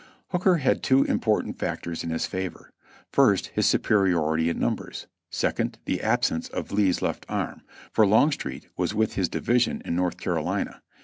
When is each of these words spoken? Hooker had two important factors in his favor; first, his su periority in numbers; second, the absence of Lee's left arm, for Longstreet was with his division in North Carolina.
Hooker 0.31 0.55
had 0.55 0.81
two 0.81 1.03
important 1.03 1.59
factors 1.59 2.03
in 2.03 2.09
his 2.09 2.25
favor; 2.25 2.71
first, 3.11 3.51
his 3.53 3.67
su 3.67 3.77
periority 3.77 4.47
in 4.49 4.57
numbers; 4.57 5.05
second, 5.29 5.77
the 5.85 6.01
absence 6.01 6.47
of 6.49 6.71
Lee's 6.71 7.03
left 7.03 7.23
arm, 7.29 7.61
for 7.91 8.07
Longstreet 8.07 8.67
was 8.75 8.95
with 8.95 9.13
his 9.13 9.29
division 9.29 9.79
in 9.85 9.95
North 9.95 10.17
Carolina. 10.17 10.81